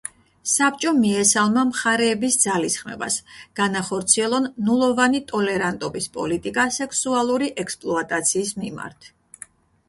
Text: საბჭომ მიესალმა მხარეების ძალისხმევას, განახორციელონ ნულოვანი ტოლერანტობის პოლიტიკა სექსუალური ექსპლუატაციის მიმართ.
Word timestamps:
საბჭომ 0.51 0.95
მიესალმა 1.01 1.65
მხარეების 1.71 2.37
ძალისხმევას, 2.43 3.17
განახორციელონ 3.59 4.47
ნულოვანი 4.71 5.21
ტოლერანტობის 5.33 6.09
პოლიტიკა 6.17 6.67
სექსუალური 6.79 7.53
ექსპლუატაციის 7.67 8.57
მიმართ. 8.65 9.13